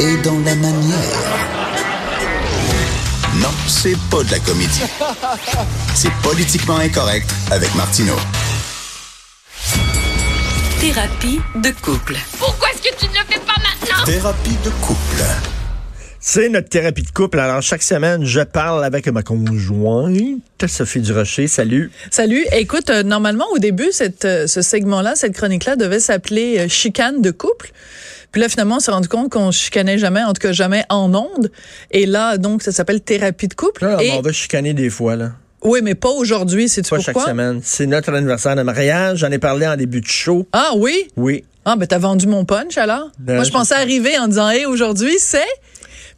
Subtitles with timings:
[0.00, 0.96] Est dans la manière.
[3.40, 4.82] Non, c'est pas de la comédie.
[5.94, 8.14] C'est politiquement incorrect avec Martineau.
[10.80, 12.16] Thérapie de couple.
[12.38, 14.04] Pourquoi est-ce que tu ne le fais pas maintenant?
[14.04, 15.24] Thérapie de couple.
[16.20, 17.40] C'est notre thérapie de couple.
[17.40, 21.48] Alors, chaque semaine, je parle avec ma conjointe, Sophie Durocher.
[21.48, 21.90] Salut.
[22.10, 22.44] Salut.
[22.52, 27.20] Écoute, euh, normalement, au début, cette, euh, ce segment-là, cette chronique-là devait s'appeler euh, Chicane
[27.20, 27.72] de couple.
[28.32, 31.14] Puis là, finalement, on s'est rendu compte qu'on chicanait jamais, en tout cas jamais en
[31.14, 31.50] ondes.
[31.90, 33.84] Et là, donc, ça s'appelle thérapie de couple.
[33.86, 35.32] Là, Et- On va chicaner des fois, là.
[35.62, 37.14] Oui, mais pas aujourd'hui, c'est Pas pourquoi?
[37.22, 37.60] chaque semaine.
[37.64, 39.18] C'est notre anniversaire de mariage.
[39.18, 40.46] J'en ai parlé en début de show.
[40.52, 41.08] Ah oui?
[41.16, 41.44] Oui.
[41.64, 43.10] Ah, ben t'as vendu mon punch alors?
[43.18, 45.42] Ben, Moi, je pensais arriver en disant, hey, aujourd'hui, c'est...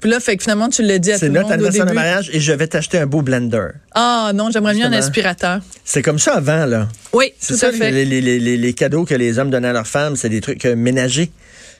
[0.00, 1.54] Puis là, fait que finalement, tu l'as dit à tout C'est le notre monde au
[1.54, 3.68] anniversaire de mariage et je vais t'acheter un beau blender.
[3.94, 5.60] Ah non, j'aimerais mieux un aspirateur.
[5.84, 6.88] C'est comme ça avant, là.
[7.12, 7.90] Oui, C'est ça, fait.
[7.90, 10.40] les, les- les- les- les cadeaux que les hommes donnaient à leurs femmes, c'est des
[10.40, 11.30] trucs euh, ménagers,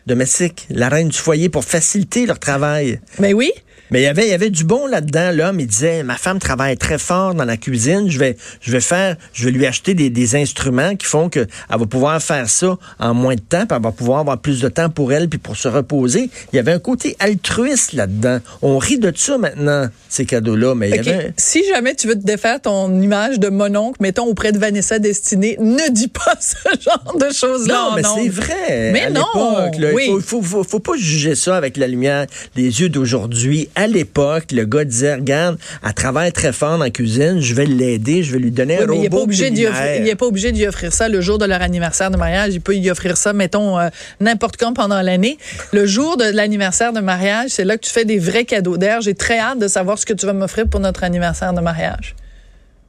[0.07, 3.01] domestiques, la reine du foyer pour faciliter leur travail.
[3.19, 3.53] Mais oui.
[3.91, 5.31] Mais il y avait, il y avait du bon là-dedans.
[5.33, 8.09] L'homme, il disait, ma femme travaille très fort dans la cuisine.
[8.09, 11.41] Je vais, je vais faire, je vais lui acheter des, des instruments qui font que
[11.41, 14.61] elle va pouvoir faire ça en moins de temps, puis elle va pouvoir avoir plus
[14.61, 16.31] de temps pour elle, puis pour se reposer.
[16.53, 18.39] Il y avait un côté altruiste là-dedans.
[18.63, 21.33] On rit de ça maintenant, ces cadeaux-là, mais il y avait.
[21.37, 24.99] Si jamais tu veux te défaire ton image de mon oncle, mettons auprès de Vanessa
[24.99, 27.75] Destinée, ne dis pas ce genre de choses-là.
[27.75, 28.91] Non, mais c'est vrai.
[28.93, 30.05] Mais à non, là, oui.
[30.07, 33.69] Il faut, faut, faut, faut pas juger ça avec la lumière, les yeux d'aujourd'hui.
[33.81, 37.65] À l'époque, le gars disait, regarde, elle travaille très fort dans la cuisine, je vais
[37.65, 39.81] l'aider, je vais lui donner Oui, un mais il n'est robot pas obligé d'y offrir,
[39.83, 40.03] culinaire.
[40.05, 42.53] il est pas obligé d'y offrir ça le jour de leur anniversaire de mariage.
[42.53, 43.89] Il peut y offrir ça, mettons, euh,
[44.21, 45.39] n'importe quand pendant l'année.
[45.73, 48.77] Le jour de l'anniversaire de mariage, c'est là que tu fais des vrais cadeaux.
[48.77, 51.61] D'ailleurs, j'ai très hâte de savoir ce que tu vas m'offrir pour notre anniversaire de
[51.63, 52.15] mariage.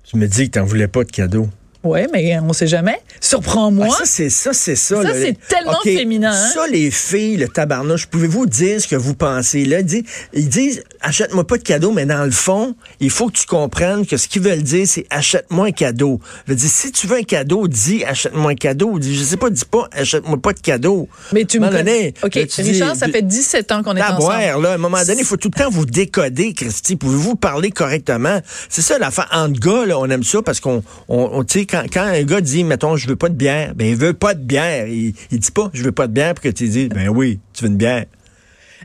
[0.04, 1.48] Tu me dis que t'en voulais pas de cadeau.
[1.84, 3.00] Oui, mais on sait jamais.
[3.20, 3.88] Surprends-moi.
[3.90, 5.02] Ah, ça, c'est ça, c'est ça.
[5.02, 6.50] Ça, c'est tellement féminin, hein?
[6.54, 9.66] Ça, les filles, le tabarnouche, pouvez-vous dire ce que vous pensez?
[9.66, 10.04] Là, ils disent,
[10.34, 14.06] ils disent achète-moi pas de cadeau, mais dans le fond, il faut que tu comprennes
[14.06, 16.20] que ce qu'ils veulent dire, c'est achète-moi un cadeau.
[16.46, 19.00] Je veux dire, si tu veux un cadeau, dis achète-moi un cadeau.
[19.00, 21.08] Dis, je sais pas, dis pas achète-moi pas de cadeau.
[21.34, 24.02] mais tu me donné, OK, là, tu dis- Richard, ça fait 17 ans qu'on est
[24.04, 24.20] ensemble.
[24.20, 24.72] boire, là.
[24.72, 26.96] À un moment donné, il faut tout le temps vous décoder, Christy.
[26.96, 28.40] Pouvez-vous parler correctement?
[28.70, 29.28] C'est ça, l'affaire.
[29.32, 32.64] Entre gars, là, on aime ça parce qu'on, on, on- quand, quand un gars dit,
[32.64, 34.88] mettons, je veux pas de bière, ben, il veut pas de bière.
[34.88, 37.40] Il, il dit pas, je veux pas de bière pour que tu dises, ben oui,
[37.54, 38.06] tu veux une bière.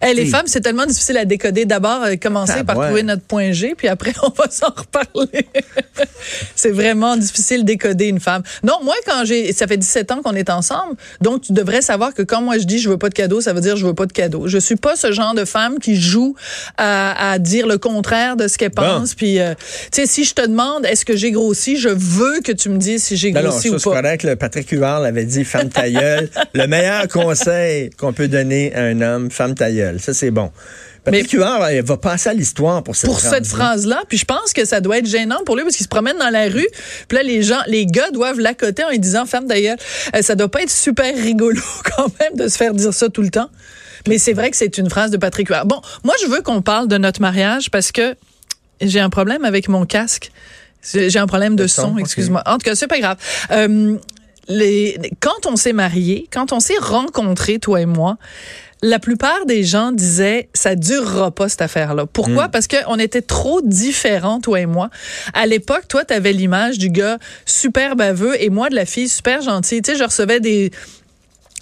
[0.04, 1.64] Eh, les femmes, c'est tellement difficile à décoder.
[1.64, 2.86] D'abord, euh, commencer Ah, par ouais.
[2.86, 5.46] trouver notre point G, puis après, on va s'en reparler.
[6.54, 8.42] c'est vraiment difficile décoder une femme.
[8.62, 12.12] Non, moi, quand j'ai, ça fait 17 ans qu'on est ensemble, donc tu devrais savoir
[12.14, 13.94] que quand moi je dis je veux pas de cadeau, ça veut dire je veux
[13.94, 14.46] pas de cadeau.
[14.48, 16.34] Je suis pas ce genre de femme qui joue
[16.76, 18.82] à, à dire le contraire de ce qu'elle Bon.
[18.82, 19.14] pense.
[19.14, 19.54] Puis, euh,
[19.92, 22.76] tu sais, si je te demande est-ce que j'ai grossi, je veux que tu me
[22.78, 24.02] dises si j'ai Non, non, grossi ça, ou c'est pas.
[24.02, 24.22] correct.
[24.24, 26.28] Le Patrick Huard l'avait dit, femme ta gueule.
[26.54, 29.85] Le meilleur conseil qu'on peut donner à un homme, femme ta gueule.
[30.00, 30.50] Ça, c'est bon.
[31.04, 34.02] Patrick Huard, il va passer à l'histoire pour cette pour cette phrase-là.
[34.08, 36.30] Puis je pense que ça doit être gênant pour lui parce qu'il se promène dans
[36.30, 36.66] la rue.
[37.08, 39.76] Puis là, les gens, les gars doivent l'accoter en lui disant femme d'ailleurs.
[40.14, 41.60] Euh, ça doit pas être super rigolo
[41.96, 43.50] quand même de se faire dire ça tout le temps.
[44.08, 45.66] Mais c'est vrai que c'est une phrase de Patrick Huard.
[45.66, 48.16] Bon, moi, je veux qu'on parle de notre mariage parce que
[48.80, 50.30] j'ai un problème avec mon casque.
[50.94, 52.42] J'ai un problème de son, excuse-moi.
[52.46, 53.16] En tout cas, c'est pas grave.
[53.50, 53.96] Euh,
[54.48, 58.18] les, quand on s'est mariés, quand on s'est rencontrés, toi et moi,
[58.82, 62.06] la plupart des gens disaient ça durera pas cette affaire-là.
[62.06, 62.48] Pourquoi?
[62.48, 64.90] Parce que on était trop différents toi et moi.
[65.34, 69.08] À l'époque, toi tu avais l'image du gars super baveux et moi de la fille
[69.08, 69.82] super gentille.
[69.82, 70.70] Tu sais, je recevais des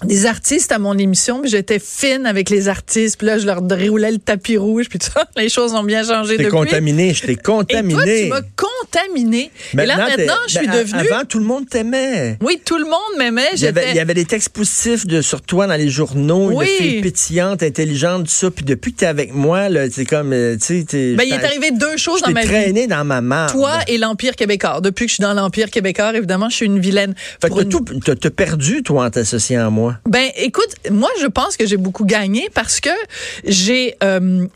[0.03, 3.61] des artistes à mon émission, puis j'étais fine avec les artistes, puis là je leur
[3.61, 5.25] déroulais le tapis rouge, puis tout ça.
[5.37, 6.57] Les choses ont bien changé T'es depuis.
[6.57, 8.23] contaminé, je t'ai Et toi, contaminé.
[8.23, 9.51] tu m'as contaminé.
[9.73, 11.09] Et là, maintenant, je suis ben, devenue...
[11.11, 12.37] Avant, tout le monde t'aimait.
[12.41, 13.49] Oui, tout le monde m'aimait.
[13.53, 13.93] Il y, avait, J'étais...
[13.93, 16.65] il y avait des textes positifs de, sur toi dans les journaux, Oui.
[16.79, 18.51] une fille pétillante, intelligente, tout ça.
[18.51, 21.43] Puis depuis que t'es avec moi, là, c'est comme, euh, tu sais, Ben, il est
[21.43, 22.47] arrivé deux choses dans ma vie.
[22.47, 23.51] traîné dans ma marde.
[23.51, 24.79] Toi et l'Empire québécois.
[24.81, 27.13] Depuis que je suis dans l'Empire québécois, évidemment, je suis une vilaine.
[27.41, 29.84] Fait que une- tout, t'as perdu, toi, en t'associant à moi.
[29.85, 29.97] Moi?
[30.05, 32.89] Ben, écoute, moi, je pense que j'ai beaucoup gagné parce que
[33.43, 34.47] j'ai euh,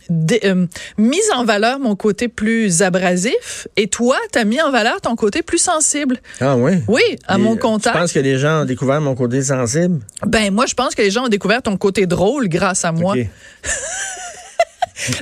[0.43, 0.65] euh,
[0.97, 5.41] mis en valeur mon côté plus abrasif et toi, t'as mis en valeur ton côté
[5.41, 6.17] plus sensible.
[6.41, 6.73] Ah oui?
[6.87, 7.95] Oui, à mon euh, contact.
[7.95, 9.99] Tu penses que les gens ont découvert mon côté sensible?
[10.25, 13.15] Ben, moi, je pense que les gens ont découvert ton côté drôle grâce à moi.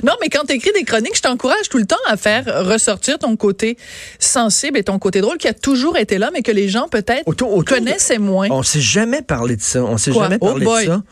[0.02, 3.18] Non, mais quand tu écris des chroniques, je t'encourage tout le temps à faire ressortir
[3.18, 3.76] ton côté
[4.18, 7.24] sensible et ton côté drôle qui a toujours été là, mais que les gens peut-être
[7.28, 8.48] de- connaissaient moins.
[8.50, 9.82] On s'est jamais parlé de ça.
[9.84, 10.86] On s'est jamais Oh parlé boy.
[10.86, 11.02] de ça.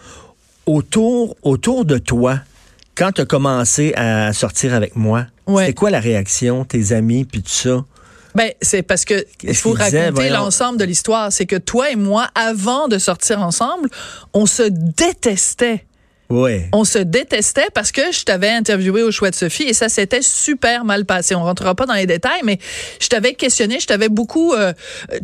[0.67, 2.41] Autour, autour de toi,
[2.97, 5.67] quand tu as commencé à sortir avec moi, Ouais.
[5.67, 7.85] c'était quoi la réaction, tes amis, puis tout ça?
[8.35, 11.33] Ben, c'est parce que il Qu'est-ce faut qu'il disait, raconter l'ensemble de l'histoire.
[11.33, 13.89] C'est que toi et moi, avant de sortir ensemble,
[14.35, 15.85] on se détestait.
[16.29, 16.63] Oui.
[16.73, 20.23] On se détestait parce que je t'avais interviewé au choix de Sophie et ça s'était
[20.23, 21.35] super mal passé.
[21.35, 22.59] On rentrera pas dans les détails, mais
[23.01, 24.73] je t'avais questionné, je t'avais beaucoup euh,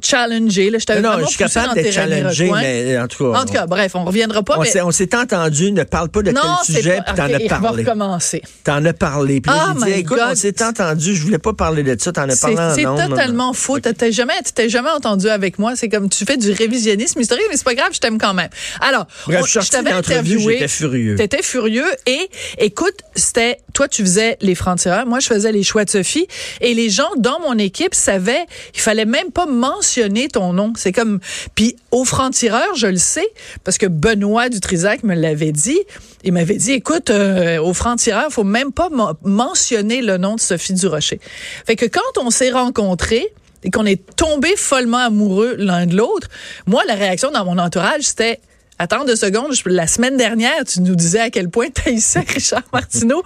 [0.02, 0.70] challengé.
[0.70, 2.60] Là, je t'avais Non, non, je suis capable tes challengé, recoins.
[2.60, 3.38] mais en tout cas.
[3.40, 4.56] En tout cas, bref, on reviendra pas.
[4.58, 7.02] on mais- s'est- on s'est entendu, ne parle pas de non, tel sujet, pas.
[7.02, 7.82] puis t'en ok, as il va parlé.
[7.84, 8.42] recommencer.
[8.64, 9.40] T'en as parlé.
[9.40, 10.28] Puis Oh j'ai dit, écoute, God.
[10.30, 13.52] on s'est entendu, je voulais pas parler de ça, t'en as parlé en c'est totalement
[13.52, 13.80] faux.
[13.80, 15.74] T'as t'as jamais, tu t'es jamais entendu avec moi.
[15.76, 18.48] C'est comme tu fais du révisionnisme historique, mais c'est pas grave, je t'aime quand même.
[18.80, 20.54] Alors, Bref, on- je t'avais de interviewé.
[20.54, 20.91] j'étais furieux.
[21.16, 22.28] T'étais furieux et
[22.58, 26.26] écoute, c'était toi tu faisais les francs-tireurs, moi je faisais les choix de Sophie
[26.60, 28.44] et les gens dans mon équipe savaient,
[28.74, 30.72] il fallait même pas mentionner ton nom.
[30.76, 31.20] C'est comme
[31.54, 33.26] puis aux francs-tireurs, je le sais
[33.64, 35.80] parce que Benoît Dutrisac me l'avait dit.
[36.24, 40.40] Il m'avait dit écoute euh, aux francs-tireurs, faut même pas men- mentionner le nom de
[40.40, 41.18] Sophie Durocher.
[41.66, 43.26] Fait que quand on s'est rencontrés
[43.64, 46.28] et qu'on est tombé follement amoureux l'un de l'autre,
[46.66, 48.40] moi la réaction dans mon entourage c'était
[48.82, 52.64] Attends deux secondes, la semaine dernière, tu nous disais à quel point tu haïssais Richard
[52.72, 53.22] Martineau.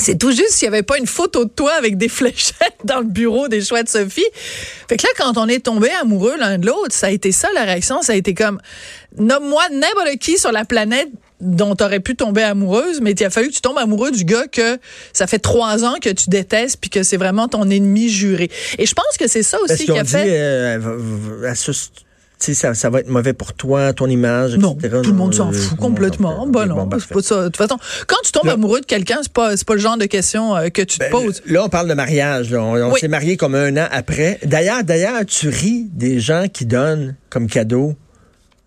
[0.00, 2.98] C'est tout juste s'il n'y avait pas une photo de toi avec des fléchettes dans
[2.98, 4.22] le bureau des choix de Sophie.
[4.88, 7.48] Fait que là, quand on est tombé amoureux l'un de l'autre, ça a été ça
[7.52, 8.00] la réaction.
[8.02, 8.60] Ça a été comme,
[9.18, 11.08] nomme-moi n'importe qui sur la planète
[11.40, 14.24] dont tu aurais pu tomber amoureuse, mais il a fallu que tu tombes amoureux du
[14.24, 14.78] gars que
[15.12, 18.50] ça fait trois ans que tu détestes puis que c'est vraiment ton ennemi juré.
[18.78, 20.26] Et je pense que c'est ça aussi qui a dit, fait...
[20.28, 21.72] euh, à ce-
[22.52, 24.96] ça, ça va être mauvais pour toi, ton image, Non, etc.
[25.02, 26.46] tout le monde s'en Euh, fout complètement.
[26.46, 27.06] Ben bon, non, parfait.
[27.08, 27.36] c'est pas ça.
[27.42, 29.96] De toute façon, quand tu tombes Là- amoureux de quelqu'un, c'est pas pas le genre
[29.96, 31.40] de question euh, que tu te Ben, poses.
[31.46, 32.50] Là, on parle de mariage.
[32.50, 32.60] là.
[32.62, 33.00] On, on Oui.
[33.00, 34.38] s'est mariés comme un an après.
[34.44, 37.94] D'ailleurs, d'ailleurs, tu ris des gens qui donnent comme cadeau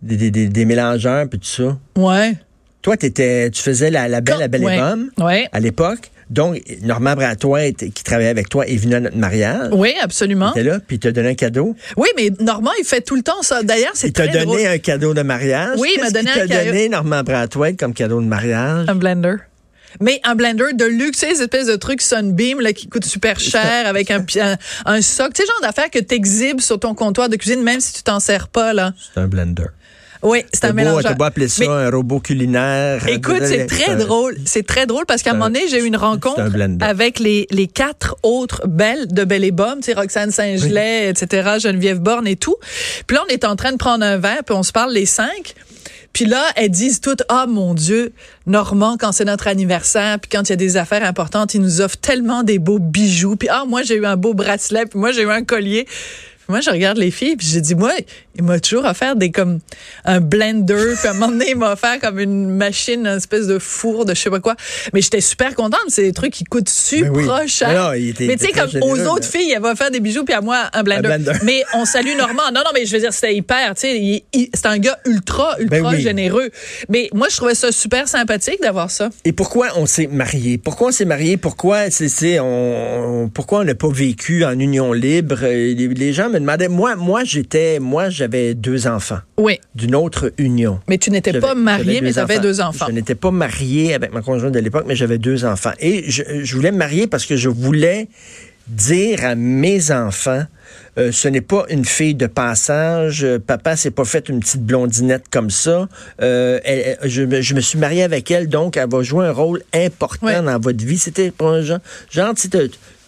[0.01, 1.77] des, des, des, des mélangeurs puis tout ça.
[1.97, 2.35] Ouais.
[2.81, 4.77] Toi, t'étais, tu faisais la, la belle, la belle ouais.
[4.77, 5.49] et bonne Ouais.
[5.51, 6.09] à l'époque.
[6.29, 9.69] Donc, Normand Bratois, était- qui travaillait avec toi, est venu à notre mariage.
[9.71, 10.51] Oui, absolument.
[10.55, 11.75] Il était là, puis il t'a donné un cadeau.
[11.95, 13.63] Oui, mais Normand, il fait tout le temps ça.
[13.63, 14.67] D'ailleurs, c'est Il t'a très donné drôle.
[14.67, 15.77] un cadeau de mariage.
[15.77, 16.65] Oui, il m'a donné un t'a cadeau.
[16.71, 18.85] donné, Normand Bratois, comme cadeau de mariage?
[18.89, 19.35] Un blender.
[20.01, 23.87] Mais un blender de luxe, ces espèces de trucs Sunbeam là, qui coûtent super cher
[23.87, 25.33] avec un, un, un soc.
[25.33, 28.03] Tu sais, genre d'affaires que tu exhibes sur ton comptoir de cuisine, même si tu
[28.03, 28.73] t'en sers pas.
[28.73, 28.93] là.
[29.13, 29.63] C'est un blender.
[30.23, 31.03] Oui, c'est un beau, mélange.
[31.15, 33.07] beau appeler ça Mais- un robot culinaire.
[33.07, 34.37] Écoute, c'est très drôle.
[34.45, 37.47] C'est très drôle parce qu'à un moment donné, j'ai eu une rencontre un avec les,
[37.51, 42.27] les quatre autres belles de Belle et Bomme, tu sais, Roxane Saint-Gelais, etc., Geneviève Borne
[42.27, 42.55] et tout.
[43.05, 45.05] Puis là, on est en train de prendre un verre, puis on se parle les
[45.05, 45.55] cinq.
[46.13, 48.11] Puis là, elles disent toutes, ah mon Dieu,
[48.47, 51.81] Normand, quand c'est notre anniversaire, puis quand il y a des affaires importantes, il nous
[51.81, 53.35] offre tellement des beaux bijoux.
[53.35, 55.85] Puis ah, moi, j'ai eu un beau bracelet, puis moi, j'ai eu un collier.
[55.85, 57.91] Puis moi, je regarde les filles, puis j'ai dit, moi,
[58.37, 59.59] il m'a toujours offert des comme
[60.05, 63.47] un blender, puis à un moment donné, il m'a offert comme une machine, une espèce
[63.47, 64.55] de four, de je sais pas quoi.
[64.93, 65.79] Mais j'étais super contente.
[65.89, 67.47] C'est des trucs qui coûtent super oui.
[67.47, 67.93] cher.
[67.93, 70.23] Était- mais il tu sais, comme aux autres mais- filles, il va offert des bijoux,
[70.23, 71.07] puis à moi, un blender.
[71.07, 71.31] blender.
[71.43, 72.51] Mais on salue Normand.
[72.53, 74.23] Non, non, mais je veux dire, c'était hyper, tu sais,
[74.53, 76.01] c'est un gars ultra, ultra Ben oui.
[76.01, 76.49] généreux.
[76.89, 79.09] Mais moi, je trouvais ça super sympathique d'avoir ça.
[79.25, 80.57] Et pourquoi on s'est marié?
[80.57, 81.37] Pourquoi on s'est marié?
[81.37, 85.37] Pourquoi c'est, on, pourquoi on n'a pas vécu en union libre?
[85.43, 86.67] Euh, Les, les gens me demandaient.
[86.67, 89.59] Moi, moi, j'étais, moi, j'avais deux enfants Oui.
[89.75, 90.79] d'une autre union.
[90.87, 92.85] Mais tu n'étais pas J'avais- marié, j'avais mais tu avais deux enfants.
[92.87, 95.71] Je n'étais pas marié avec ma conjointe de l'époque, mais j'avais deux enfants.
[95.79, 98.07] Et je, je voulais me marier parce que je voulais
[98.67, 100.43] dire à mes enfants,
[100.97, 103.23] euh, ce n'est pas une fille de passage.
[103.23, 105.87] Euh, Papa s'est pas fait une petite blondinette comme ça.
[106.21, 109.27] Euh, elle- elle- je, me- je me suis marié avec elle, donc elle va jouer
[109.27, 110.41] un rôle important Ouais.
[110.41, 110.97] dans votre vie.
[110.97, 111.79] C'était pour un genre,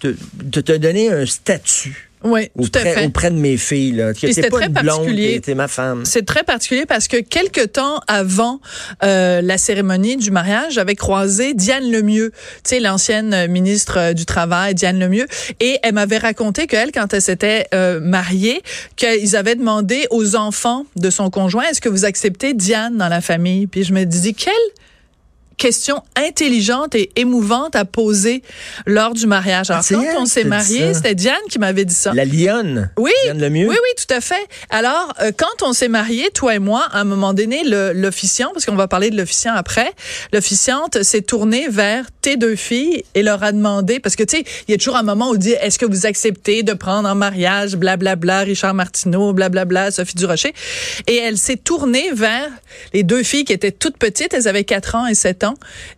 [0.02, 3.06] de te donner un statut Oui, tout à fait.
[3.06, 3.94] auprès de mes filles.
[3.94, 4.12] Là.
[4.14, 5.40] C'était pas très une blonde, particulier.
[5.40, 6.04] t'es- ma femme.
[6.06, 8.60] C'est très particulier parce que quelque temps avant
[9.04, 12.32] euh, la cérémonie du mariage, j'avais croisé Diane Lemieux,
[12.64, 15.28] tu sais l'ancienne ministre du travail, Diane Lemieux,
[15.62, 18.62] et elle m'avait raconté qu'elle, quand elle s'était euh, mariée,
[18.98, 23.22] qu'ils avaient demandé aux enfants de son conjoint est-ce que vous acceptez Diane dans la
[23.22, 23.68] famille?
[23.68, 24.54] Puis je me dis quelle
[25.60, 28.42] questions intelligentes et émouvantes à poser
[28.88, 29.70] lors du mariage.
[29.70, 32.14] Alors, Ah, quand on s'est marié, c'était Diane qui m'avait dit ça.
[32.14, 32.90] La lionne.
[32.98, 33.68] Oui, Diane Lemieux.
[33.70, 34.48] oui, oui, tout à fait.
[34.72, 37.62] Alors, euh, quand on s'est mariés, toi et moi, à un moment donné,
[37.94, 39.92] l'officiant, parce qu'on va parler de l'officiant après,
[40.34, 44.44] l'officiante s'est tournée vers tes deux filles et leur a demandé, parce que tu sais,
[44.68, 47.10] il y a toujours un moment où on dit, est-ce que vous acceptez de prendre
[47.10, 50.54] en mariage, blablabla, Richard Martineau, blablabla, Sophie Durocher,
[51.08, 52.48] et elle s'est tournée vers
[52.94, 55.49] les deux filles qui étaient toutes petites, elles avaient 4 ans et 7 ans,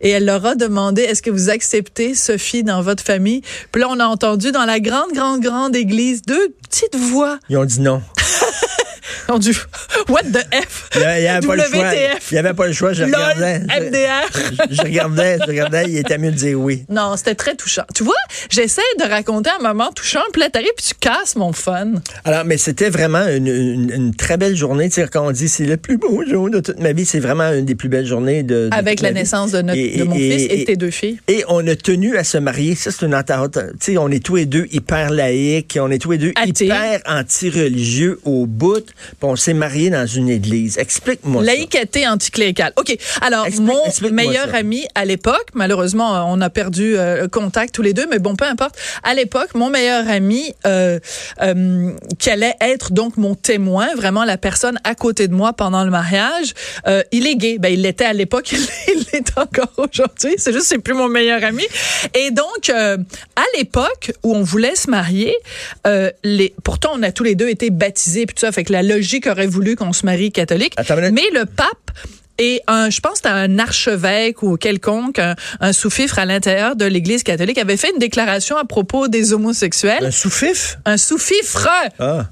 [0.02, 3.42] et elle leur a demandé, est-ce que vous acceptez Sophie dans votre famille?
[3.72, 7.58] Puis là, on a entendu dans la grande, grande, grande église deux petites voix Ils
[7.58, 8.02] ont dit non.
[10.10, 10.90] What the F?
[10.96, 11.94] Il n'y avait pas le choix.
[11.96, 12.94] Il n'y avait pas le choix.
[12.94, 13.60] Je regardais.
[13.60, 14.68] MDR.
[14.70, 15.86] Je, je regardais, je regardais.
[15.88, 16.84] Il était mieux de dire oui.
[16.90, 17.84] Non, c'était très touchant.
[17.96, 18.14] Tu vois,
[18.50, 21.94] j'essaie de raconter un moment touchant, puis là, t'arrives puis tu casses mon fun.
[22.26, 24.90] Alors, mais c'était vraiment une, une- une très belle journée.
[24.90, 27.20] Tu sais, quand on dit c'est le plus beau jour de toute ma vie, c'est
[27.20, 30.04] vraiment une des plus belles journées de, de Avec la naissance de, notre, Et- de
[30.04, 31.20] mon et- fils et, de tes deux filles.
[31.28, 32.76] Et on a tenu à se marier.
[32.76, 33.54] Ça, c'est une entente.
[33.80, 35.78] Tu sais, on est tous les deux hyper laïcs.
[35.82, 38.86] On est tous les deux hyper anti-religieux au bout.
[39.24, 40.78] On s'est mariés dans une église.
[40.78, 41.52] Explique-moi ça.
[41.54, 42.74] Laïcité anticléricale.
[42.78, 42.96] OK.
[43.22, 44.58] Alors, Explique- mon meilleur ça.
[44.58, 48.46] ami à l'époque, malheureusement, on a perdu euh, contact tous les deux, mais bon, peu
[48.46, 48.76] importe.
[49.04, 51.00] À l'époque, mon meilleur ami, euh,
[51.42, 55.84] euh, qui allait être donc mon témoin, vraiment la personne à côté de moi pendant
[55.84, 56.54] le mariage,
[56.88, 57.58] euh, il est gay.
[57.60, 58.52] Ben, il l'était à l'époque,
[58.88, 60.34] il l'est encore aujourd'hui.
[60.38, 61.64] C'est juste, c'est plus mon meilleur ami.
[62.16, 62.98] Et donc, euh,
[63.36, 65.36] à l'époque où on voulait se marier,
[65.86, 68.74] euh, les, pourtant, on a tous les deux été baptisés, puis tout ça, fait que
[68.74, 70.76] la logique aurait voulu qu'on se marie catholique.
[71.12, 71.92] Mais le pape
[72.38, 76.76] et un, je pense que c'était un archevêque ou quelconque, un, un sous-fifre à l'intérieur
[76.76, 80.06] de l'Église catholique, avait fait une déclaration à propos des homosexuels.
[80.06, 80.80] Un sous-fif?
[80.86, 81.70] Un sous-fifre!
[82.00, 82.26] Ah.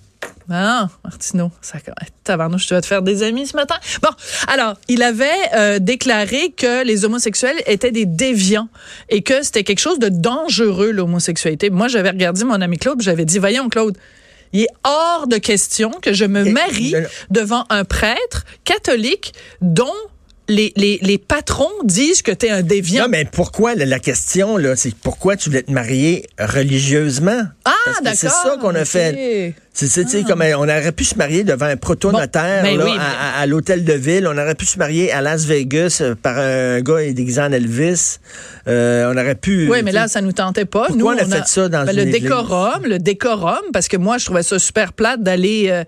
[0.52, 1.78] Ah, Martineau, ça,
[2.24, 3.76] tabarnouche, tu vas te faire des amis ce matin.
[4.02, 4.10] Bon,
[4.48, 8.68] alors, il avait euh, déclaré que les homosexuels étaient des déviants
[9.10, 11.70] et que c'était quelque chose de dangereux, l'homosexualité.
[11.70, 13.96] Moi, j'avais regardé mon ami Claude, j'avais dit, voyons, Claude,
[14.54, 16.96] il est hors de question que je me marie
[17.30, 19.94] devant un prêtre catholique dont
[20.48, 23.04] les, les, les patrons disent que tu es un déviant.
[23.04, 27.44] Non, mais pourquoi, la, la question, là, c'est pourquoi tu voulais te marier religieusement?
[27.66, 28.18] ah, d'accord.
[28.18, 29.54] C'est ça qu'on a fait.
[29.88, 32.92] C'est, comme euh, on aurait pu se marier devant un proto-notaire Bon, ben là, oui,
[32.96, 34.28] mais- à, l'hôtel de ville.
[34.28, 38.18] On aurait pu se marier à Las Vegas euh, par un gars déguisé en Elvis.
[38.68, 39.70] Euh, on aurait pu.
[39.70, 40.86] Oui, mais là, ça nous tentait pas.
[40.88, 42.22] Pourquoi nous, on a fait ça dans ben, une le église?
[42.24, 45.84] décorum, le décorum, parce que moi, je trouvais ça super plate d'aller euh,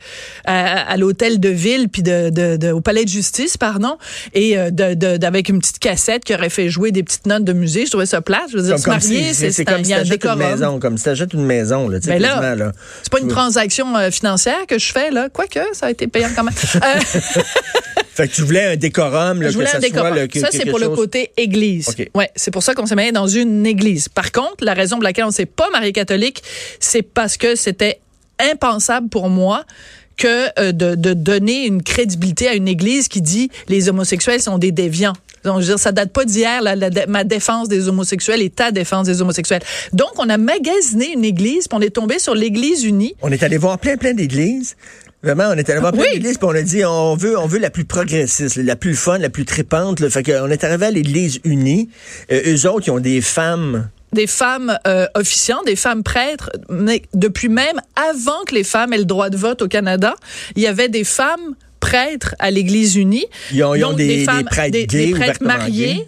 [0.45, 3.97] à, à l'hôtel de ville puis de, de, de- au palais de justice, pardon,
[4.33, 7.53] et euh, de, d'avec une petite cassette qui aurait fait jouer des petites notes de
[7.53, 7.85] musée.
[7.85, 8.43] Je trouvais ça plate.
[8.51, 11.33] Je veux dire, comme, se marier, c'est, comme si t'achètes une maison, comme si t'achètes
[11.33, 12.71] une maison, là, Ben là, quasiment, là.
[13.03, 16.29] C'est pas une transaction euh, financière que je fais là, quoique ça a été payant
[16.35, 16.53] quand même.
[16.75, 16.99] Euh,
[18.13, 20.07] Fait que tu voulais un décorum, là, je que ça un décorum.
[20.09, 21.87] soit le, que- ça, c'est pour le côté église.
[21.89, 22.09] OK.
[22.13, 24.09] Ouais, c'est pour ça qu'on s'est marié dans une église.
[24.09, 26.43] Par contre, la raison pour laquelle on s'est pas marié catholique,
[26.79, 27.99] c'est parce que c'était
[28.39, 29.63] impensable pour moi
[30.21, 34.57] que euh, de, de donner une crédibilité à une église qui dit les homosexuels sont
[34.59, 35.13] des déviants.
[35.43, 36.61] Donc, je veux dire, ça date pas d'hier,
[37.07, 39.63] ma défense des homosexuels et ta défense des homosexuels.
[39.91, 43.15] Donc, on a magasiné une église, puis on est tombé sur l'Église unie.
[43.23, 44.75] On est allé voir plein, plein d'églises.
[45.23, 46.13] Vraiment, on est allé voir plein Oui.
[46.13, 49.17] d'églises, puis on a dit, on veut, on veut la plus progressiste, la plus fun,
[49.17, 49.99] la plus tripante.
[49.99, 50.11] Là.
[50.11, 51.89] Fait qu'on est arrivé à l'Église unie.
[52.31, 53.89] Euh, eux autres, ils ont des femmes.
[54.13, 58.97] Des femmes euh, officiantes, des femmes prêtres, mais depuis même avant que les femmes aient
[58.97, 60.15] le droit de vote au Canada,
[60.55, 63.25] il y avait des femmes prêtres à l'Église unie.
[63.51, 65.93] Ils ont- ils ont Donc, des- des femmes, prêtres des, gays, des prêtres mariés.
[65.95, 66.05] gays.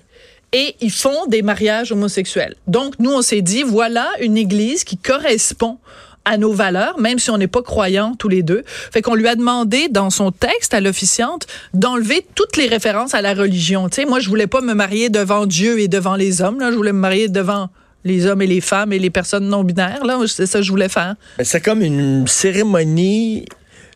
[0.55, 2.55] Et ils font des mariages homosexuels.
[2.67, 5.79] Donc, nous, on s'est dit, voilà une église qui correspond
[6.25, 8.63] à nos valeurs, même si on n'est pas croyants tous les deux.
[8.93, 13.21] Fait qu'on lui a demandé, dans son texte à l'officiante, d'enlever toutes les références à
[13.23, 13.89] la religion.
[13.89, 16.59] Tu sais, moi, je voulais pas me marier devant Dieu et devant les hommes.
[16.59, 16.69] Là.
[16.71, 17.69] Je voulais me marier devant
[18.03, 20.03] les hommes et les femmes et les personnes non binaires.
[20.05, 21.15] Là, c'est ça que je voulais faire.
[21.43, 23.45] C'est comme une cérémonie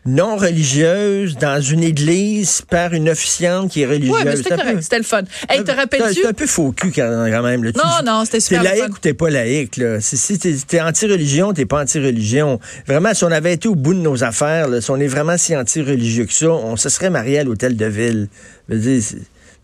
[0.05, 4.15] non religieuse dans une église par une officiante qui est religieuse.
[4.15, 4.81] Oui, mais c'était un peu- correct.
[4.81, 5.21] C'était le fun.
[5.49, 6.21] Hey, te rappelles-tu?
[6.21, 7.63] C'est un peu faux cul quand même.
[7.65, 7.71] Là.
[7.73, 9.75] Tu- Non, non, c'était super T'es laïque ou t'es pas laïque.
[9.75, 9.99] Là.
[9.99, 12.57] Si, si t'es, t'es anti-religion, t'es pas anti-religion.
[12.87, 15.37] Vraiment, si on avait été au bout de nos affaires, là, si on est vraiment
[15.37, 18.29] si anti-religieux que ça, on se serait marié à l'hôtel de ville.
[18.69, 19.17] Je veux dire, c'est-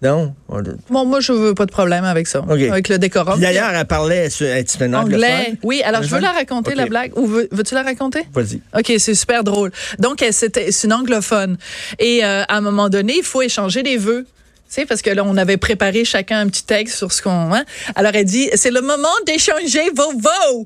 [0.04, 0.34] non?
[0.50, 2.40] On- Bon, moi, je veux pas de problème avec ça.
[2.40, 2.50] OK.
[2.62, 3.40] Avec le décorum.
[3.40, 5.56] D'ailleurs, elle parlait peu Anglais.
[5.64, 7.12] Oui, alors je veux la raconter, la blague.
[7.18, 8.22] Ou veux- veux-tu la raconter?
[8.34, 8.62] Vas-y.
[8.78, 9.72] OK, c'est super drôle.
[10.00, 11.58] Donc, elle, c'était, c'est une anglophone.
[12.00, 14.26] Et euh, à un moment donné, il faut échanger des vœux.
[14.74, 17.54] Tu parce que là, on avait préparé chacun un petit texte sur ce qu'on...
[17.54, 17.64] Hein?
[17.94, 20.66] Alors, elle dit, c'est le moment d'échanger vos vœux.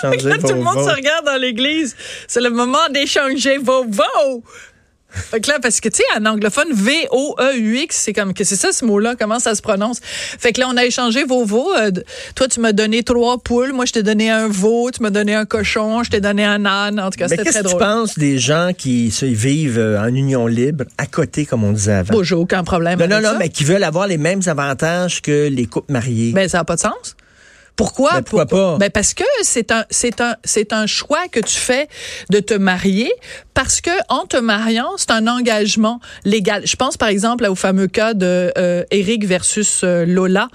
[0.00, 0.88] Changer Là, tout le monde votes.
[0.88, 1.96] se regarde dans l'église.
[2.28, 4.42] C'est le moment d'échanger vos vœux.
[5.08, 8.72] Fait que là, parce que, tu sais, en anglophone, V-O-E-U-X, c'est comme, que c'est ça
[8.72, 9.14] ce mot-là?
[9.18, 9.98] Comment ça se prononce?
[10.02, 11.72] Fait que là, on a échangé vos veaux.
[11.74, 11.90] Euh,
[12.34, 13.72] toi, tu m'as donné trois poules.
[13.72, 14.90] Moi, je t'ai donné un veau.
[14.90, 16.02] Tu m'as donné un cochon.
[16.02, 17.00] Je t'ai donné un âne.
[17.00, 17.82] En tout cas, c'était qu'est-ce très que tu drôle.
[17.82, 21.92] penses des gens qui se vivent euh, en union libre, à côté, comme on disait
[21.94, 22.14] avant?
[22.14, 23.38] Bon, j'ai aucun problème non, non, avec non, ça.
[23.38, 26.32] mais qui veulent avoir les mêmes avantages que les couples mariés.
[26.32, 27.16] Ben, ça n'a pas de sens.
[27.76, 28.10] Pourquoi?
[28.14, 28.78] Ben, pourquoi pas?
[28.78, 31.88] Ben, parce que c'est un, c'est un, c'est un choix que tu fais
[32.30, 33.12] de te marier
[33.54, 36.62] parce que en te mariant, c'est un engagement légal.
[36.66, 40.48] Je pense par exemple au fameux cas de euh, Eric versus euh, Lola.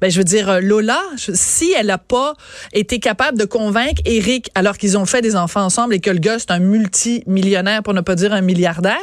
[0.00, 2.34] Ben, je veux dire, euh, Lola, si elle n'a pas
[2.72, 6.18] été capable de convaincre Eric, alors qu'ils ont fait des enfants ensemble et que le
[6.18, 8.98] gars, c'est un multimillionnaire, pour ne pas dire un milliardaire,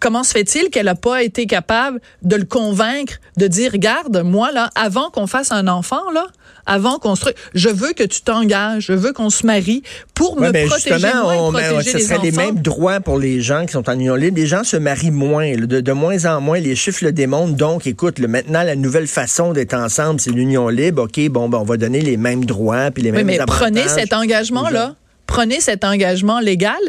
[0.00, 4.52] comment se fait-il qu'elle n'a pas été capable de le convaincre, de dire, regarde, moi,
[4.52, 6.26] là, avant qu'on fasse un enfant, là,
[6.66, 7.24] avant qu'on se...
[7.54, 9.82] Je veux que tu t'engages, je veux qu'on se marie
[10.14, 12.58] pour Ouais, me ben, protéger, justement, moi, et on, protéger ce les serait les mêmes
[12.60, 14.36] droits pour les gens qui sont en union libre.
[14.38, 16.60] Les gens se marient moins, de, de moins en moins.
[16.60, 17.54] Les chiffres le démontrent.
[17.54, 21.04] Donc, écoute, le- maintenant, la nouvelle façon d'être ensemble, c'est l'union libre.
[21.04, 23.88] OK, bon, ben, on va donner les mêmes droits puis les Oui, mêmes mais prenez
[23.88, 24.94] cet engagement-là.
[25.28, 26.80] Prenez cet engagement légal.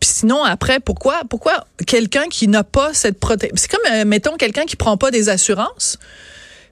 [0.00, 3.56] Puis sinon, après, pourquoi, pourquoi quelqu'un qui n'a pas cette protection...
[3.56, 5.98] C'est comme, euh, mettons, quelqu'un qui prend pas des assurances,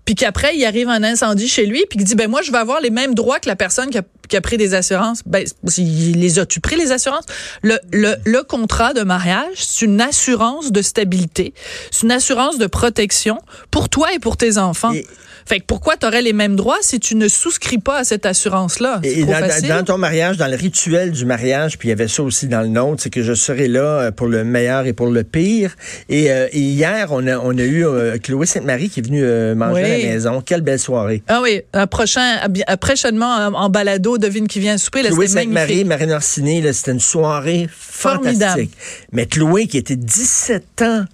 [0.07, 2.59] puis qu'après, il arrive un incendie chez lui, puis qui dit, ben moi, je vais
[2.59, 5.21] avoir les mêmes droits que la personne qui a, qui a pris des assurances.
[5.27, 7.25] Ben, si- les as-tu pris, les assurances?
[7.63, 11.55] Le, le, le contrat de mariage, c'est une assurance de stabilité.
[11.91, 13.39] C'est une assurance de protection
[13.71, 14.93] pour toi et pour tes enfants.
[14.93, 15.07] Et-
[15.49, 18.27] fait que pourquoi tu aurais les mêmes droits si tu ne souscris pas à cette
[18.27, 18.99] assurance-là?
[19.05, 22.49] Et dans, ton mariage, dans le rituel du mariage, puis il y avait ça aussi
[22.49, 25.23] dans le nôtre, c'est que je serai là euh, pour le meilleur et pour le
[25.23, 25.77] pire.
[26.09, 29.23] Et, euh, et hier, on a, on a eu euh, Chloé Sainte-Marie qui est venue
[29.23, 30.41] euh, manger à la maison.
[30.45, 31.23] Quelle belle soirée.
[31.29, 35.03] Ah oui, un prochain, à à prochainement en, en balado, devine qui vient souper.
[35.03, 35.85] Chloé Sainte-Marie.
[35.85, 38.39] Marine Orsini, c'était une soirée Formidable.
[38.39, 38.73] fantastique.
[39.13, 41.05] Mais Chloé, qui était 17 ans,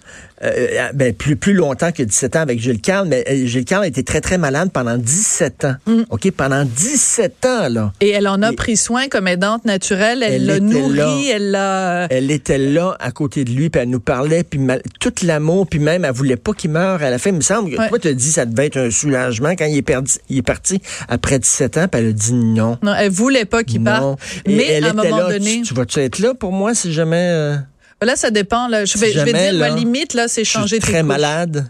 [0.43, 3.83] euh, ben, plus, plus longtemps que 17 ans avec Gilles Carle, mais euh, Gilles Carle
[3.83, 5.75] a été très, très malade pendant 17 ans.
[5.85, 6.01] Mm.
[6.09, 7.93] OK, pendant 17 ans, là.
[8.01, 10.23] Et elle en a Et- pris soin comme aidante naturelle.
[10.23, 12.07] Elle l'a nourri, elle l'a...
[12.09, 15.67] Elle était là à côté de lui, puis elle nous parlait, puis mal- tout l'amour,
[15.67, 17.29] puis même elle voulait pas qu'il meure à la fin.
[17.29, 17.89] Il me semble que Ouais.
[17.89, 20.37] toi, tu as dit que ça devait être un soulagement quand il est, perdu, il
[20.39, 22.77] est parti après 17 ans, puis elle a dit non.
[22.83, 24.19] Non, elle voulait pas qu'il parte.
[24.45, 25.31] Et Mais elle à un moment là.
[25.33, 27.55] donné, Tu, tu vas-tu être là pour moi si jamais euh,
[28.05, 28.67] là, ça dépend.
[28.67, 28.85] Là.
[28.85, 30.91] Je Si vais, je vais dire, ma là, limite, là, c'est je changer suis tes
[30.91, 31.07] très couches.
[31.07, 31.67] malade?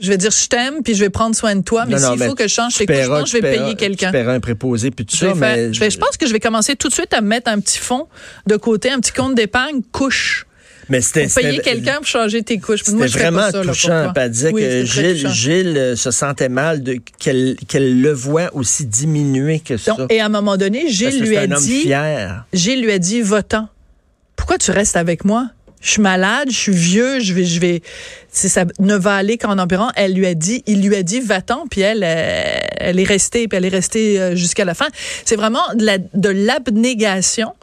[0.00, 1.84] Je vais dire, je t'aime, puis je vais prendre soin de toi.
[1.86, 4.06] Mais s'il faut que je change tes couches, je pense que je vais payer quelqu'un.
[4.06, 6.40] Tu paieras un préposé, puis tout Je, faire- je, vais- je pense que je vais
[6.40, 8.06] commencer tout de suite à me mettre un petit fonds
[8.46, 10.46] de côté, un petit compte d'épargne, couche.
[10.88, 12.80] mais c'était payer quelqu'un pour changer tes couches.
[12.82, 14.10] C'était je pas vraiment ça, là, touchant.
[14.14, 15.28] puis Elle disait Oui, que Gilles.
[15.28, 19.92] Gilles euh, se sentait mal de qu'elle qu'elle le voit aussi diminuer que ça.
[19.92, 21.92] Donc, et à un moment donné, Gilles lui a dit.
[22.54, 23.68] Gilles lui a dit, va-t'en.
[24.34, 25.50] Pourquoi tu restes avec moi?
[25.80, 27.82] Je suis malade, je suis vieux, je vais, je vais,
[28.30, 29.90] ça ne va aller qu'en empirant.
[29.96, 33.56] Elle lui a dit, il lui a dit, va-t'en, puis elle, elle est restée, puis
[33.56, 34.88] elle est restée euh, jusqu'à la fin.
[35.24, 37.54] C'est vraiment de l'abnégation.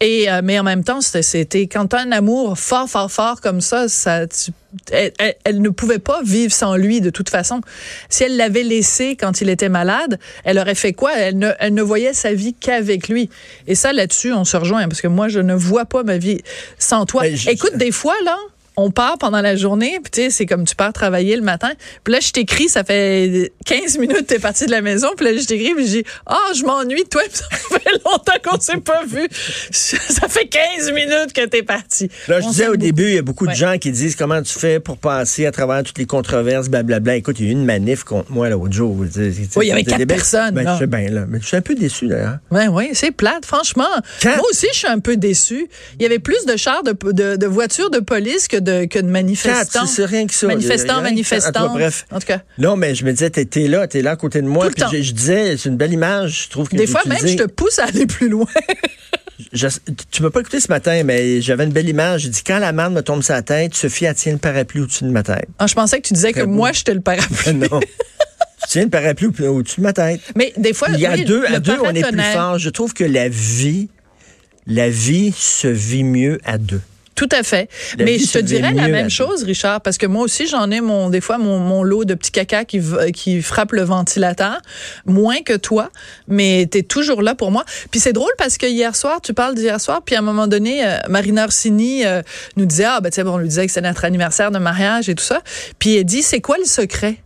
[0.00, 3.88] Et euh, mais en même temps, c'était- quand un amour fort, fort, fort comme ça,
[3.88, 4.52] ça, tu-
[4.92, 7.62] elle, elle- elle ne pouvait pas vivre sans lui de toute façon.
[8.08, 11.10] Si elle l'avait laissé quand il était malade, elle aurait fait quoi?
[11.16, 13.28] Elle ne, elle ne voyait sa vie qu'avec lui.
[13.66, 16.40] Et ça, là-dessus, on se rejoint parce que moi, je ne vois pas ma vie
[16.78, 17.24] sans toi.
[17.34, 18.36] Je- Écoute, des fois là.
[18.80, 21.72] On part pendant la journée, puis tu sais, c'est comme tu pars travailler le matin.
[22.04, 25.08] Puis là, je t'écris, ça fait 15 minutes que t'es parti de la maison.
[25.16, 27.22] Puis là, je t'écris, puis je dis, ah, je m'ennuie de toi.
[27.32, 29.26] Ça fait longtemps qu'on s'est pas vu.
[29.72, 32.08] Ça fait 15 minutes que t'es parti.
[32.28, 34.40] Là, je On disais au début, il y a beaucoup de gens qui disent comment
[34.42, 37.16] tu fais pour passer à travers toutes les controverses, blablabla.
[37.16, 38.96] Écoute, il y a eu une manif contre moi l'autre jour.
[38.96, 41.24] Oui, il y avait quatre personnes, Ben, je bien, là.
[41.28, 42.38] Mais je suis un peu déçu, d'ailleurs.
[42.52, 43.84] Oui, oui, c'est plate, franchement.
[44.22, 45.68] Quand- Moi aussi, je suis un peu déçu.
[45.98, 48.98] Il y avait plus de chars de, de, de voitures de police que de, que
[48.98, 49.86] de manifestants.
[49.86, 50.46] c'est rien que ça.
[50.46, 51.72] Manifestants, manifestants.
[51.72, 52.06] bref.
[52.10, 52.40] En tout cas.
[52.58, 54.64] Non, mais je me disais, t'es t'es là, t'es là à côté de moi.
[54.64, 54.90] Tout le Puis temps.
[54.92, 57.44] je, je disais, c'est une belle image, je trouve que Des fois, même, je te
[57.46, 58.46] pousse à aller plus loin.
[59.52, 59.68] Je-
[60.10, 62.22] tu m'as pas écouté ce matin, mais j'avais une belle image.
[62.22, 64.80] J'ai dit, quand la marde me tombe sur la tête, Sophie, elle tient le parapluie
[64.82, 65.46] au-dessus de ma tête.
[65.60, 66.52] Ah, je pensais que tu disais Très que beau.
[66.52, 67.54] moi, j'étais le parapluie.
[67.54, 67.78] non.
[67.80, 70.20] tu tiens le parapluie au- au-dessus de ma tête.
[70.34, 72.58] Mais des fois, Il y a oui, deux, à deux, on est plus fort.
[72.58, 73.88] Je trouve que la vie,
[74.66, 76.80] la vie se vit mieux à deux.
[77.18, 77.68] Tout à fait.
[77.98, 80.80] La Mais je te dirais la même chose, Richard, parce que moi aussi, j'en ai
[80.80, 82.80] mon, des fois mon, mon lot de petits caca qui,
[83.12, 84.60] qui frappe le ventilateur,
[85.04, 85.90] moins que toi,
[86.28, 87.64] mais tu es toujours là pour moi.
[87.90, 90.46] Puis c'est drôle parce que hier soir, tu parles d'hier soir, puis à un moment
[90.46, 92.22] donné, euh, Marina Orsini euh,
[92.54, 94.60] nous disait, ah ben tu sais, bon, on lui disait que c'était notre anniversaire de
[94.60, 95.42] mariage et tout ça,
[95.80, 97.16] puis elle dit, c'est quoi le secret?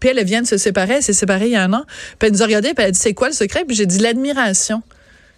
[0.00, 1.84] Puis elle, elle vient de se séparer, elle s'est séparée il y a un an.
[2.18, 3.64] Puis elle nous a regardé, puis elle a dit, c'est quoi le secret?
[3.66, 4.82] Puis j'ai dit, l'admiration.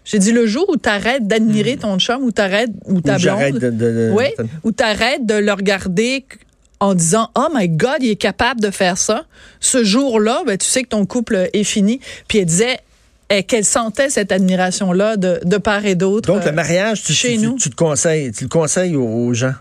[0.05, 3.71] J'ai dit le jour où t'arrêtes d'admirer ton chum, ou t'arrêtes, ou ta blonde, de-
[3.71, 6.25] de- de- oui, de- ou t'arrêtes de le regarder
[6.81, 9.25] en disant oh my God, il est capable de faire ça.
[9.61, 12.01] Ce jour-là, ben, tu sais que ton couple est fini.
[12.29, 12.79] Puis elle disait
[13.29, 16.27] eh, qu'elle sentait cette admiration-là de, de part et d'autre.
[16.33, 17.57] Donc, euh, le mariage, tu, chez tu- nous.
[17.57, 19.53] tu te conseilles, tu le conseilles aux, aux gens?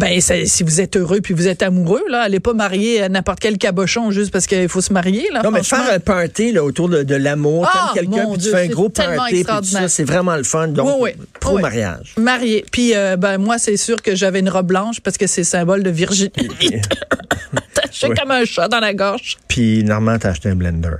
[0.00, 3.38] Ben, si vous êtes heureux puis vous êtes amoureux, là, allez pas marier à n'importe
[3.40, 5.28] quel cabochon juste parce qu'il faut se marier.
[5.32, 8.38] Là, Non, mais faire un party là, autour de, de l'amour, Ah, quelqu'un, puis tu
[8.38, 9.44] Dieu, fais un gros party,
[9.88, 10.68] c'est vraiment le fun.
[10.68, 11.26] Donc, Oui, oui.
[11.38, 11.62] pro Oui.
[11.62, 12.14] mariage.
[12.18, 12.64] Marié.
[12.72, 15.82] Puis euh, ben moi c'est sûr que j'avais une robe blanche parce que c'est symbole
[15.82, 16.48] de virginité.
[18.02, 18.14] Oui.
[18.18, 19.36] comme un chat dans la gorge.
[19.48, 20.96] Puis, Normand, t'as acheté un blender.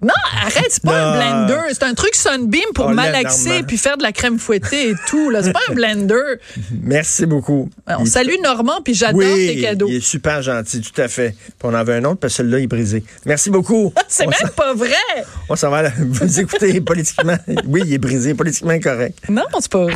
[0.00, 1.20] Non, arrête, c'est pas Non.
[1.20, 4.90] un blender, c'est un truc Sunbeam pour Oh, malaxer puis faire de la crème fouettée
[4.90, 6.14] et tout là, c'est pas un blender.
[6.82, 7.68] Merci beaucoup.
[7.88, 9.86] On Il- salue Normand puis j'adore oui, tes cadeaux.
[9.88, 11.30] il est super gentil, tout à fait.
[11.30, 13.02] Puis on en avait un autre, parce que celui-là, il est brisé.
[13.26, 13.92] Merci beaucoup.
[14.08, 14.92] C'est on même pas vrai.
[15.48, 15.90] On s'en va, là.
[15.98, 17.36] vous écoutez politiquement.
[17.66, 19.18] Oui, il est brisé, politiquement correct.
[19.28, 19.86] Non, c'est pas vrai.